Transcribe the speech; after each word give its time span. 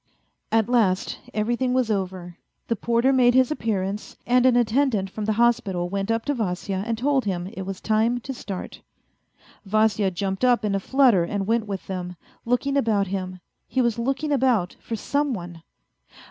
At 0.51 0.67
last 0.67 1.19
everything 1.31 1.73
was 1.75 1.91
over. 1.91 2.35
The 2.69 2.75
porter 2.75 3.13
made 3.13 3.35
his 3.35 3.51
appearance, 3.51 4.17
and 4.25 4.47
an 4.47 4.55
attendant 4.55 5.11
from 5.11 5.25
the 5.25 5.33
hospital 5.37 5.89
went 5.89 6.09
up 6.09 6.25
to 6.25 6.33
Vasya 6.33 6.83
and 6.87 6.97
told 6.97 7.25
him 7.25 7.45
it 7.45 7.67
was 7.67 7.79
time 7.79 8.19
to 8.21 8.33
start. 8.33 8.81
Vasya 9.63 10.09
jumped 10.09 10.43
up 10.43 10.65
in 10.65 10.73
a 10.73 10.79
flutter 10.79 11.23
and 11.23 11.45
went 11.45 11.67
with 11.67 11.85
them, 11.85 12.15
looking 12.45 12.77
about 12.77 13.05
him. 13.13 13.41
He 13.67 13.79
was 13.79 13.99
looking 13.99 14.31
about 14.31 14.75
for 14.81 14.95
some 14.95 15.35
one. 15.35 15.61